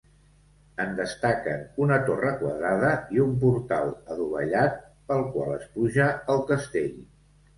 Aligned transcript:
En 0.85 0.93
destaquen 0.99 1.59
una 1.85 1.97
torre 2.07 2.31
quadrada 2.39 2.89
i 3.17 3.21
un 3.25 3.35
portal 3.43 3.93
adovellat 4.15 4.81
pel 5.11 5.23
qual 5.35 5.53
es 5.59 5.69
puja 5.77 6.11
al 6.37 6.45
castell. 6.53 6.97